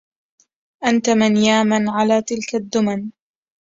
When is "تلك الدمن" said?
2.21-3.11